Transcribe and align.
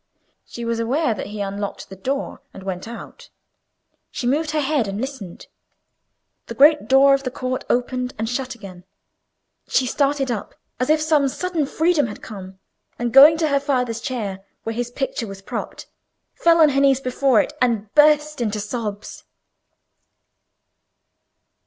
She 0.45 0.65
was 0.65 0.79
aware 0.79 1.13
that 1.13 1.27
he 1.27 1.41
unlocked 1.41 1.87
the 1.89 1.95
door 1.95 2.41
and 2.55 2.63
went 2.63 2.87
out. 2.87 3.29
She 4.09 4.25
moved 4.25 4.49
her 4.49 4.59
head 4.59 4.87
and 4.87 4.99
listened. 4.99 5.45
The 6.47 6.55
great 6.55 6.87
door 6.87 7.13
of 7.13 7.21
the 7.21 7.29
court 7.29 7.65
opened 7.69 8.15
and 8.17 8.27
shut 8.27 8.55
again. 8.55 8.83
She 9.67 9.85
started 9.85 10.31
up 10.31 10.55
as 10.79 10.89
if 10.89 10.99
some 11.03 11.27
sudden 11.27 11.67
freedom 11.67 12.07
had 12.07 12.23
come, 12.23 12.57
and 12.97 13.13
going 13.13 13.37
to 13.37 13.49
her 13.49 13.59
father's 13.59 14.01
chair 14.01 14.43
where 14.63 14.73
his 14.73 14.89
picture 14.89 15.27
was 15.27 15.43
propped, 15.43 15.85
fell 16.33 16.59
on 16.61 16.69
her 16.69 16.81
knees 16.81 16.99
before 16.99 17.39
it, 17.39 17.53
and 17.61 17.93
burst 17.93 18.41
into 18.41 18.59
sobs. 18.59 19.25